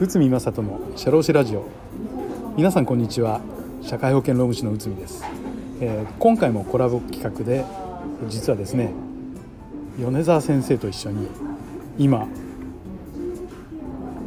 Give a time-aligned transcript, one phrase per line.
[0.00, 1.66] 内海正人の社労士ラジオ。
[2.56, 3.42] 皆さんこんにちは。
[3.82, 5.22] 社会保険労務士の内海です、
[5.82, 7.66] えー今回もコラボ企画で
[8.30, 8.94] 実はですね
[9.98, 11.28] 米沢先生と一緒に
[11.98, 12.26] 今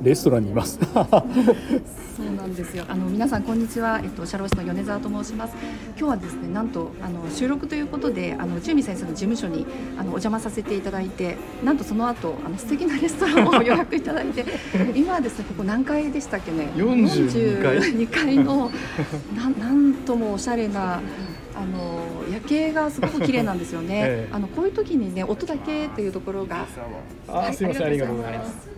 [0.02, 0.80] レストランにいます
[2.20, 2.84] そうなんですよ。
[2.90, 4.02] あの皆さんこんにちは。
[4.04, 5.56] えっと社労士の米沢と申します。
[5.98, 9.66] 今日はですね、なんとあの収録ということで、あの内海先生の事務所に
[9.98, 14.44] あのお邪魔させていただいて、なんとその後あの素敵なレストランを予約いただいて、
[14.96, 18.70] 今はですねここ何階でしたっけね？42階42階の
[19.34, 21.00] なんなんともおしゃれな。
[21.56, 22.00] あの
[22.32, 23.88] 夜景がすごく綺麗なんですよね。
[24.08, 26.66] ええあのこういう時にね音だけっていうところが
[27.28, 28.70] あすいませんありがとうございます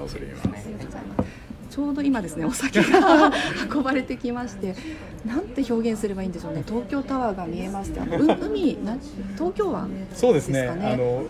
[0.00, 3.32] 恐れ入りますありがとうございますちょうど今ですねお酒が
[3.74, 4.74] 運ばれてきまして
[5.24, 6.62] なんて表現すればいいんでしょうね。
[6.66, 8.98] 東京タワーが見えましてあのう海な
[9.34, 10.62] 東京湾そうですね。
[10.62, 10.92] ですかね。
[10.92, 11.24] あの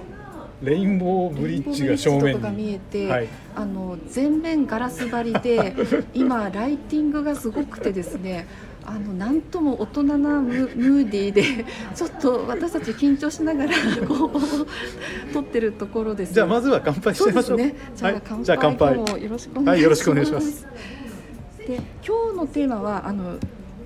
[0.62, 3.28] レインボーブリッジが正面が見にえて、はい。
[3.54, 5.74] あの全面ガラス張りで
[6.14, 8.46] 今ライティングがすごくてですね
[8.84, 11.42] あのなんとも大人なムムーディーで
[11.94, 13.70] ちょっと私たち緊張しながら
[14.06, 17.74] こう撮ってるところですじゃあまずは乾杯しましょうね。
[17.94, 19.68] じゃあはい乾杯,、じゃあ乾杯今日もよろしくお願いします。
[19.70, 20.66] はいよろしくお願いします。
[21.58, 23.36] で今日のテーマはあの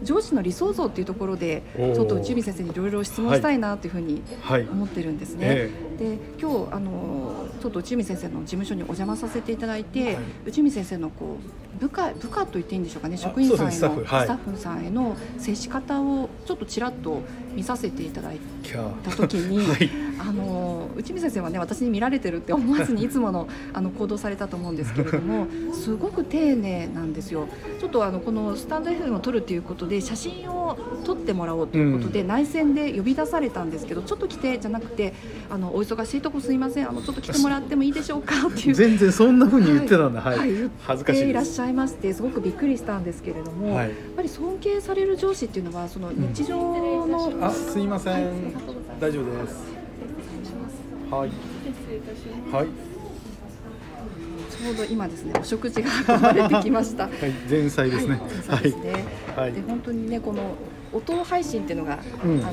[0.03, 4.63] 上司の理想像っていうところでちょっと内海先生にいろいろ質問したいなというふうにはい。
[4.63, 5.47] 思ってるんですね。
[5.49, 10.17] えで今日あのちょっと内海先生の事務所にお邪魔させていただいて、はい。
[10.47, 11.39] 内海先生のこ
[11.77, 14.57] う部下部下と言っていいんでしょうかね職員さんへのスタッフ。
[14.59, 17.21] さんへの接し方をちょっとちらっと
[17.55, 18.39] 見させていただい
[19.05, 27.49] た時に、はいあの内海先生はね私に見られてるって思わずにいつものあの行動されたと思うんですけれども すごく丁寧なんですよ。
[27.79, 35.15] ちょっとあのこのスタンド FM を撮るということで写真を撮ってもらおうということで、内線で呼び出されたんですけどちょっと来てじゃなくて
[35.51, 36.89] あのお忙しいとこすいません。
[36.89, 38.75] あのちょっと来てもらってもいいでしょうかっていう。
[38.75, 40.21] 全然そんな風に言ってたんだ。
[40.21, 41.33] はい、はい、言恥ずかしいい。
[41.33, 43.89] らっしゃいましてすごくびっくりしたんですけれども、はい。
[43.89, 48.25] やっぱり尊敬される上司っていうのはその日常の、あすいません、はい。
[48.25, 49.23] ありが
[51.11, 52.29] とうございます大丈夫です。
[52.53, 52.65] はい。
[52.65, 52.69] はい、
[54.51, 57.05] ちょうど今ですねお食事が運ばれてきました。
[57.09, 58.21] はい、前菜ですね。
[58.49, 59.05] はい、ですね。
[59.37, 59.53] はい。
[59.53, 60.55] で本当にねこの
[60.93, 62.45] 音配信っていうのが、うん。
[62.45, 62.53] あ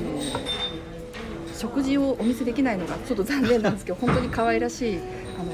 [1.56, 4.98] 食事をお見せできないのがちょっと残念なんですけど本当に可愛らしい
[5.38, 5.52] あの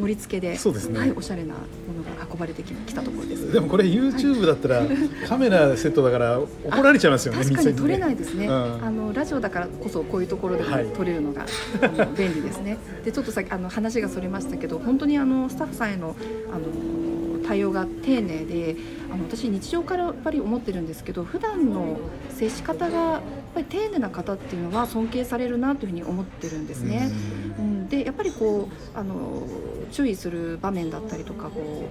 [0.00, 0.98] 盛り付けでね。
[0.98, 1.60] はい、おしゃれなも
[1.96, 1.97] のが
[2.30, 3.52] 運ばれてききたところです。
[3.52, 4.82] でもこれ YouTube だったら
[5.26, 8.84] カメラセットだから怒られちゃいますよね確かに撮れないいですね、うん。
[8.84, 11.46] あのラジオだからこそこういうところで撮れるのが、
[11.82, 12.78] あの便利ですね。
[13.04, 16.16] でちょっとさあの話がそれましたけど本当にあのスタッフさんへの
[16.52, 18.76] あの対応が丁寧で
[19.10, 23.22] あの私日常からやっぱり思ってるんですけど普段の接し方がやっ
[23.54, 27.10] ぱり丁寧な方っていうのは尊敬されるなというふうに思ってるんですね。
[27.58, 29.46] うん、でやっぱりこうあの
[29.88, 31.88] 注意する場面だったりとかこ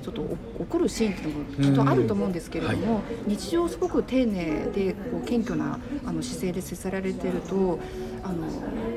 [0.00, 7.78] うちょっとお怒るシーンっていうのもきっとあると思うんですけれども、日常すごく丁寧でこう謙虚なあの姿勢で接せられてると
[8.22, 8.46] あの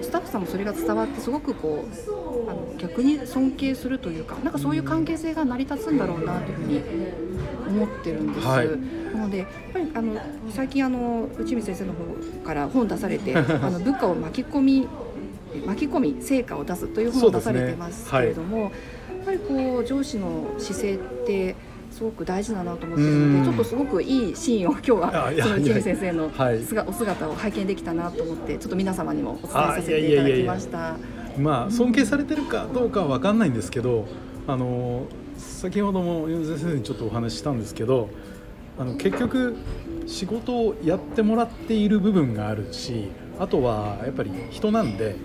[0.01, 6.81] スタッフさんもそれが伝わってすごくこうあの逆に尊敬するというかなんかそういう関係性が成り立つんだろうなというふうに
[7.69, 8.47] 思ってるんです。
[8.47, 8.67] はい
[9.13, 10.21] なのでやっぱりあの
[10.51, 14.87] 最近あの内海先生の方から本出されて あの部下を巻き込み
[15.65, 18.71] 巻き込み成果を出すという本を出されてますけれども、やっ
[19.25, 21.55] ぱりこう上司の姿勢って
[21.91, 23.39] すごく大事だなと思ってるのうん。
[23.39, 26.63] でちょっとすごくいいシーンを今日はその先生のはい。
[26.63, 30.95] 姿お姿を拝見できたなと思ってちょっと皆様にもお伝えさせていただきました。
[31.37, 34.05] まあ尊敬されてるかどうかは分かんないんですけど
[34.47, 35.05] あの
[35.37, 38.09] 先ほども米沢先生にちょっとお話ししたんですけど
[38.79, 39.55] あの結局
[40.07, 45.15] 仕事をやってもらっている部分があるしあとはやっぱり人なんで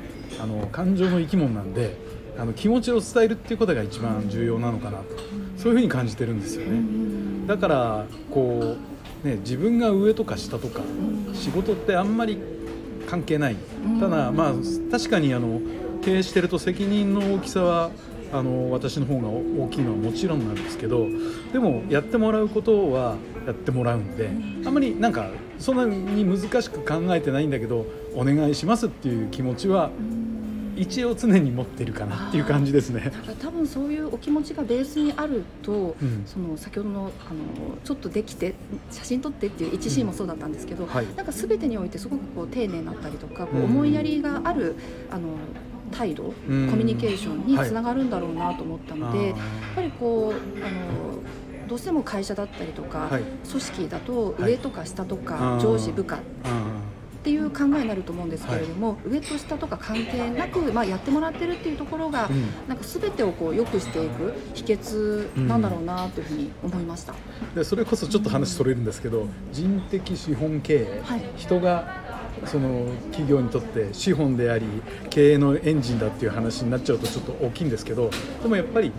[0.41, 1.97] あの感情の生き物なんで
[2.39, 5.05] あの気持ちを伝えるっていうことが一番重要なのかなと
[5.57, 6.81] そういうふうに感じてるんですよね。
[7.47, 8.77] だからこ
[9.25, 10.81] うね自分が上とか下とか
[11.35, 12.39] 仕事ってあんまり
[13.09, 13.57] 関係ない
[14.01, 14.53] ただまあ
[14.91, 15.61] 確かにあの
[16.03, 17.91] 経営してると責任の大きさは
[18.33, 21.07] あの私の方が大きいのはもちろんなんですけど
[21.53, 24.31] でもやってもらうことはやってもらうんで
[24.65, 25.29] あんまりなんか
[25.59, 29.91] そんなに難しく考えてないんだけどお願いしますっていう気持ちは
[30.77, 33.13] 一応常に持ってるかなっていう感じですね。
[33.41, 36.23] 多分そういうお気持ちがベースにあると、うん。
[36.27, 37.11] その先ほどのあの
[37.85, 38.55] ちょっとできて
[38.91, 41.07] 写真撮ってっていう一シーンもそうだったんですけど、はい。
[41.17, 44.77] なんか全てにおいてすごくこう丁寧だったりとか、こううん思いやりがある
[45.11, 45.29] あの
[45.91, 46.69] 態度、うん。
[46.71, 47.69] コミュニケーションにはい。
[47.69, 49.37] つながるんだろうなと思ったので、やっ
[49.75, 53.23] ぱりこうあのどうしても会社だったりとか、はい。
[53.49, 54.53] 組織だとはい。
[54.53, 56.82] 上とか下とか、上司部下あ
[57.23, 62.69] っていう考えになると思うんですけれども、上と下とか関係なく、まあ、やってもらってるっていうところが、うん。
[62.69, 67.15] なんか全てをこう良くしていく秘訣なんだろうなというふうに思いました。
[67.55, 71.23] でそれこそちょっと話取れるんですけど人的資本経営、はい。
[71.37, 72.03] 人が
[72.45, 74.67] その企業にとって資本であり
[75.11, 78.11] 経営のエンジンだっていう話になっちゃうとちょっと大きいんですけど
[78.43, 78.91] でもやっぱり、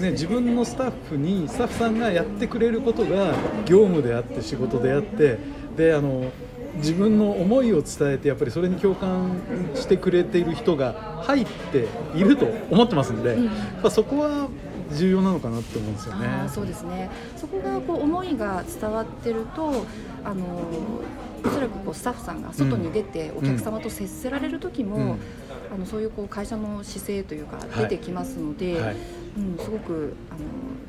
[0.00, 3.34] ね、自分のスタッフにスタッフさんがやってくれることが
[3.66, 5.38] 業務であって仕事であって
[5.76, 6.32] であの
[6.76, 9.40] 自分の思いを伝えてやっぱりそれに共感
[9.74, 13.90] してくれている人が入っていると思ってますんで、うん。
[13.90, 14.48] そこは
[14.94, 16.48] 重要なのかなって思うんですよね。
[16.48, 17.10] そうですね。
[17.36, 19.86] そこがこう思いが伝わってると
[20.24, 20.44] あの
[21.44, 25.18] おそらくこうスタッフさんが外に出てお客様と接せられる時も、うん。
[25.74, 27.88] あのそういうこう会社の姿勢というかはい。
[27.88, 28.96] 出てきますので、はい
[29.36, 30.40] うん、すごくあの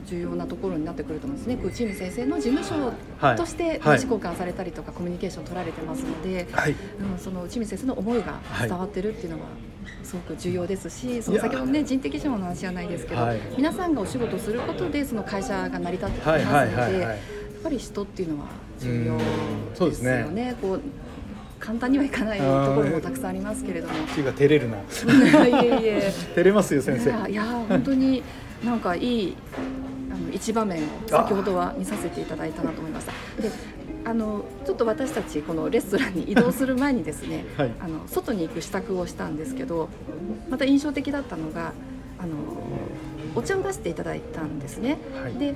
[0.06, 1.58] 重要なところになってくると思うんですね。
[1.58, 3.74] こうチーム先生の事務所はいとしてはい。
[3.74, 6.72] 名刺交換されたりとか、コミュニケーション取られてますので、はい。
[6.72, 9.48] うん、その内海先生の思いが伝わってるっていうのは
[10.04, 13.40] すごく重要ですし、その先ほどね人的資本の話じゃないですけど、はい。
[13.58, 17.18] 皆さんがお仕事することでその会社が成り立ってきますので、やっ
[17.64, 18.48] ぱり人っていうのは
[18.80, 20.12] 重要ですね。
[20.12, 20.56] ですよね。
[20.62, 20.82] こう
[21.68, 23.94] 簡単にはいかないところもたくさんありますけれども。
[24.16, 26.14] 気が照れるな いえいえ。
[26.34, 28.24] 照れますよ先生いやいや本当に
[28.64, 29.36] なんかいい
[30.10, 33.12] あの一場面を先ほどは見させていただいたなと思いました。
[33.42, 33.52] で
[34.06, 39.90] あのちょっと私たちこのレストランに移動する前にですね、はいあの外に行く支度をしたんですけど
[40.50, 41.74] また印象的だったのが
[42.18, 42.30] あの
[43.36, 45.00] お茶を出していただいたんですね。
[45.22, 45.54] はいで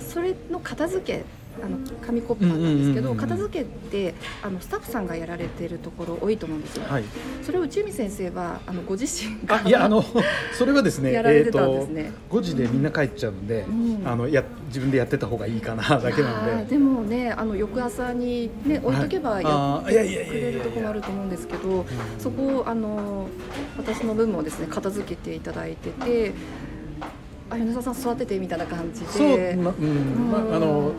[0.00, 1.24] それの片付け
[1.62, 6.84] あの紙コップなんですけど片付けってあのスタッフさんがやられてるところ多いと思うんですよ。
[6.88, 7.04] はい。
[7.42, 10.04] それを内海先生はあのご自身があいやあの
[10.56, 12.02] それはですねやられてたんですね。
[12.06, 14.08] えーと5時でみんな帰っちゃうんで、うん。
[14.08, 16.76] あのや自分でやってた方がいいかなだけなんで。
[16.76, 19.94] でもねあの翌朝にね置いとけばはい。
[19.94, 21.84] やってくれるところもあると思うんですけど
[22.18, 23.28] そこをあの
[23.76, 26.32] 私の分もですね片付けていただいてて
[27.50, 29.06] あ米沢さん座っててみたいな感じで。
[29.06, 30.30] そう、まうん。
[30.30, 30.92] まああの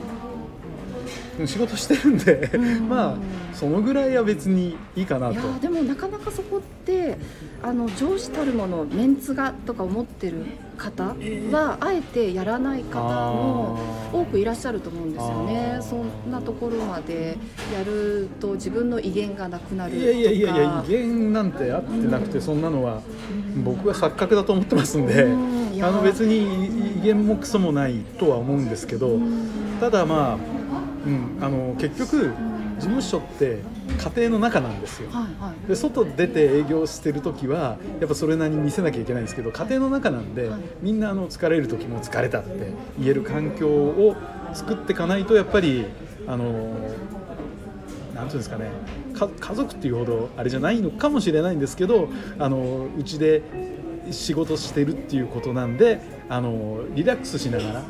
[1.46, 2.90] 仕事してるんで、うん。
[2.90, 3.18] まあ
[3.54, 7.18] そのぐらいは別にいいかないとやーでもなかなかそこって
[7.62, 10.46] あの上司たるものメンツがとか思ってる
[10.78, 11.16] 方
[11.52, 13.80] はあえてやらない方も
[14.12, 15.78] 多くいらっしゃると思うんですよね。
[15.82, 17.38] そんなところまで
[17.74, 20.04] やると自分の威厳がなくなるとか。
[20.04, 23.02] いやいやいやいや威厳なんてあってなくてそんなのは
[23.64, 25.74] 僕は錯覚だと思ってますんでうん。
[25.74, 29.20] いやあの別に威厳もクソもないとは思うんですけど
[29.80, 30.38] ただまあ、
[31.06, 32.32] うん、あの結局
[32.80, 33.60] 事務所って
[33.98, 35.10] 家庭の中なんですよ。
[35.12, 35.68] はいはい。
[35.68, 40.62] で外出て営業してる時はやっぱそれなりに見せなきゃいけないんですけど家庭の中なんで、はい。
[40.82, 44.16] みんなあの疲れる時も疲れたって言える環境を
[44.54, 45.86] 作っていかないとやっぱり
[46.28, 46.76] あの
[48.16, 48.70] なんていうんですかね
[49.14, 52.10] か家族っていうほどあれじゃないのかもしれないんですけど
[52.40, 53.42] あのうちで
[54.12, 57.84] 仕事してるっていうことなんであのリラックスしながら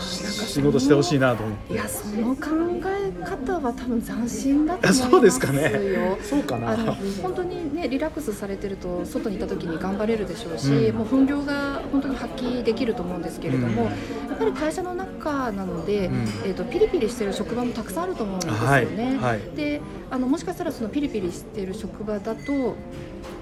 [0.00, 1.74] 仕事してほしいなと思って。
[1.74, 2.48] いやその考
[2.86, 5.10] え方は多分斬新だとあ思いますよ。
[5.10, 6.18] そうですかね。
[6.22, 6.70] そうかな。
[6.72, 10.96] あの本当にねリラックスされてると外にいた時に頑張れるでしょうし、うん。
[10.96, 13.88] もう本領が本当に発揮できると思うんですけれども、うん。
[13.88, 13.94] や
[14.34, 16.14] っぱり会社の中なので、うん。
[16.44, 19.18] えー、とピリピリしてる職場もたくさんあると思うんですよはいね。
[19.18, 19.40] はい。
[19.56, 19.80] で
[20.10, 22.74] あのもしかしたらそのピリピリしてる職場だと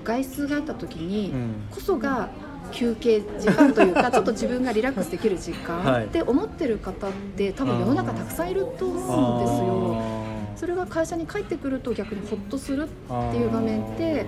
[0.04, 1.54] 外出があった時にうん。
[1.70, 2.28] こそが
[2.72, 6.02] 休憩時間というかちょっと自分がリラックスできる時はい。
[6.02, 10.28] 間って思ってる方って多分世の中たくさんいると思うんですよ。
[10.56, 12.86] それが会社に帰ってくると逆にほっとするっ
[13.30, 14.26] ていう場面って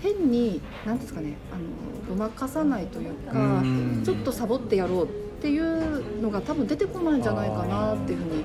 [0.00, 4.02] 変に何ですかねあのごまかさないというかうん。
[4.04, 5.08] ちょっとサボってやろうっ
[5.40, 8.44] ていうのが多分出てこないんじゃないかなっていうふうに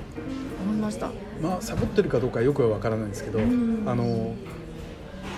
[0.65, 1.09] 思いました。
[1.41, 3.83] まあサボってるかどうかよくは分からないんですけど、うん。
[3.85, 4.35] あの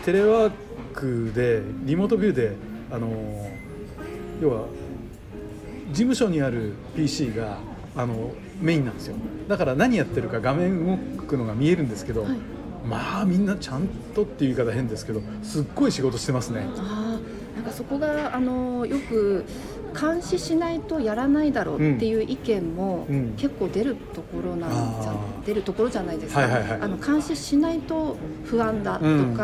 [0.05, 0.51] テレワー
[0.93, 2.55] クでリモートビューで
[2.91, 3.07] あの
[4.41, 4.65] 要は
[5.89, 7.57] 事務所にある PC が
[7.95, 9.15] あのメインなんですよ。
[9.47, 12.37] だから何やってるか画面動くのが見えるんですけど、はい。
[12.87, 16.65] まあみんなちゃんとっていう言い方変ですけどすっごい仕事してますね。
[16.77, 19.45] あーなんかそこがあのよく
[19.99, 23.33] 監視しないとやらないだろうっていう意見もうん。
[23.37, 25.45] 結構出るところなんじゃ、あー。
[25.45, 26.81] 出るところじゃないですか、はいはいはい。
[26.81, 29.35] あの監視しないと不安だとか、うんうん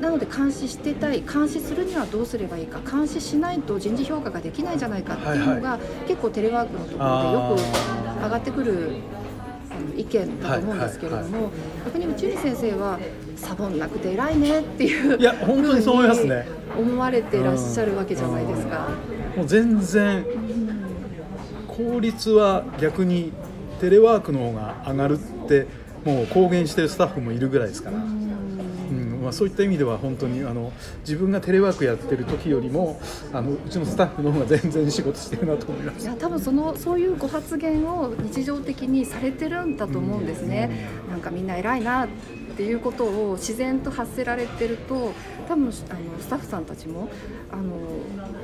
[0.00, 7.56] なので監視してたい監視するにはどうすればいいか監視しないと人事評価ができないんじゃないかっていうのが、結構テレワークのところでよ
[8.18, 8.90] く上がってくる
[9.96, 11.50] 意見だと思うんですけれども、
[11.86, 12.98] 逆に内海先生は
[13.36, 16.46] サボんなくて偉いねっていういや本当にそう思いますね。
[16.78, 18.88] 思われてらっしゃるわけじゃないですか。
[19.36, 20.26] もう全然
[21.68, 23.32] 効率は逆に
[23.80, 25.66] テレワークの方が上がるって
[26.04, 27.98] もう公言してるスタッフもいるぐらいですから、
[29.26, 33.00] まあ、そういった意味では本当にあの自分がテレワークやってる時よりも
[33.32, 36.04] あのうちのスタッフの方が全然仕事してるなと思います。
[36.04, 40.88] いや多分そのそういうご発言を日常的にされてるんだと思うんですね。
[41.10, 42.08] なんかみんな偉いなっ
[42.56, 45.12] ていうことを自然と発せられてると
[45.48, 45.84] 多分あのス
[46.28, 47.08] タッフさんたちも
[47.50, 47.62] あの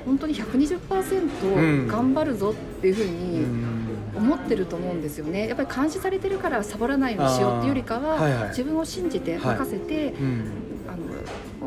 [0.04, 3.82] 本当に120%頑張るぞっていうふううにん
[4.14, 5.48] 思ってると思うんですよね。
[5.48, 10.61] やっぱり監視されてるからサボらないようにしようっていうよりかは、はいはい自分を信じて任せて、うん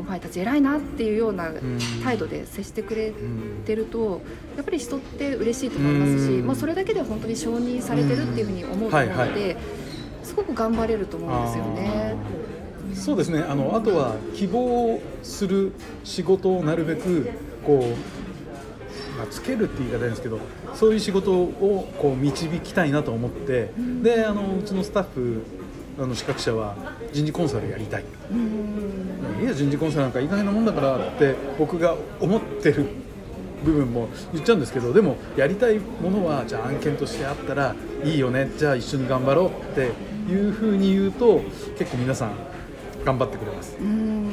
[0.06, 1.80] あのお前たち偉いなっていうようなうん。
[2.04, 4.22] 態度で接してくれうんてると
[4.56, 6.48] やっぱり人って嬉しいと思いますし、うん。
[6.48, 9.58] まあ、それだけで本当に承認されてるっていうふうに思うと思うので、
[10.24, 12.16] すごく頑張れると思うんですよね。
[12.94, 13.40] そうですね。
[13.40, 17.30] あのあとは希望する仕事をなるべく
[17.66, 20.40] こう、まあ、つけるって言い方ですけど
[20.74, 23.72] そういう仕事をこう導きたいなと思って、
[24.02, 25.42] であのうちのスタッフ
[25.98, 26.76] あの資格者は
[27.12, 28.06] 人事コンサルやりたい。
[28.32, 29.05] うん
[29.42, 32.86] いや人事コンサルなんかいい加減なもんだからって僕が思ってる
[33.64, 39.92] 部分も言っちゃうんですけどでもやりたいものはじゃあ案件としてあったらいいよねじゃあ一緒に頑張ろうって
[40.32, 41.42] いうふうに言うと
[41.78, 42.32] 結構皆さん
[43.04, 43.78] 頑張ってくれます。
[43.80, 44.25] うん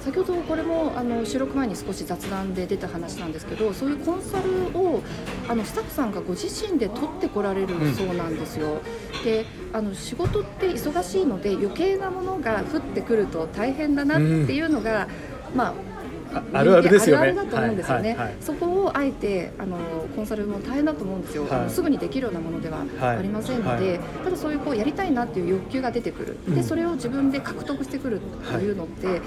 [0.00, 5.02] 先ほどこれもあの収録前に少し雑談で出た話なんですけどそういうコンサルを
[5.48, 8.80] あのスタッフさんがご自身で取ってこられるそうなんですよ。
[9.24, 15.08] であの仕事って忙しいので余計なものが降ってくると大変だなっていうのが、
[15.54, 15.93] まあ
[16.34, 17.22] ああるあるですよね。
[17.22, 19.76] あるあるだと思うんですよね、そこをあえてあの
[20.14, 23.16] コンサルも大変だと思うんですよ、すぐにできるようなものでははい。
[23.18, 24.00] ありませんので、はい。
[24.24, 26.54] ただそういうこうやりたいなっていう欲求が出てくる、うん。
[26.54, 28.20] でそれを自分で獲得してくる
[28.52, 29.18] というのって、はい。
[29.18, 29.20] い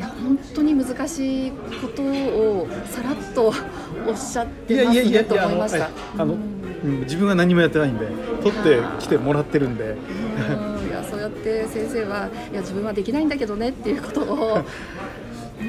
[0.00, 3.52] や本当に難しいことをさらっと
[4.06, 5.90] おっしゃっいてますねと思いました。
[6.18, 6.36] あの、
[7.02, 8.06] 自分は何もやってないんで
[8.42, 9.84] 取ってきてもらってるんで。
[9.84, 10.88] うん。
[10.88, 14.64] いやそうやって先生はいや自分はできないんだけどねっていうことを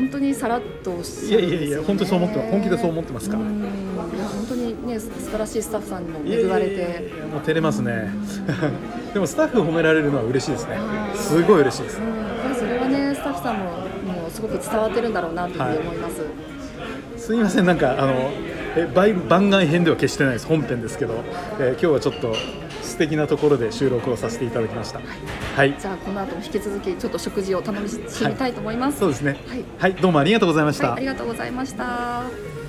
[0.02, 2.52] 本当にさらっとおっしゃるんですよ、ね、いやいやいや本当にそう思ってます。
[2.52, 3.42] 本気でそう思ってますから。
[3.44, 3.60] うん。
[3.60, 6.74] いや本当にね素晴らしいスタッフさんにも恵まれて。
[6.74, 8.10] いやいやいやもう照れますね。
[9.14, 10.78] でもスタッフ褒められるのは嬉しいですね。
[11.14, 12.00] すごい嬉しいです。
[12.00, 12.56] うん。
[12.56, 18.32] それはねスタッフさんももうすごく伝わってるんだろうなというふうに思います、すみませんなんかあの
[18.76, 20.48] え番番外編では決してないです。
[20.48, 21.14] 本編ですけど、
[21.60, 22.34] えー今日はちょっと
[22.92, 25.02] 素敵なところで収録をさせていただきました。
[25.56, 25.76] はい。
[25.80, 29.38] じゃあこの後も引き続きちょっと食事を楽しみたいと思います、そうですね。
[29.48, 29.64] はい。
[29.78, 29.94] はい。
[29.96, 32.61] どうもありがとうございました、はい、ありがとうございました。